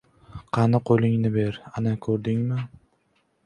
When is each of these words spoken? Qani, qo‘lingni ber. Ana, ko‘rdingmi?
Qani, 0.57 0.79
qo‘lingni 0.89 1.31
ber. 1.37 1.61
Ana, 1.77 1.95
ko‘rdingmi? 2.09 2.61